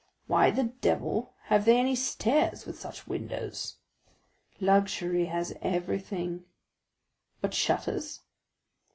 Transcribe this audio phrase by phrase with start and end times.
[0.25, 3.75] "Why the devil have they any stairs with such windows?"
[4.59, 6.45] "Luxury has everything."
[7.39, 8.21] "But shutters?"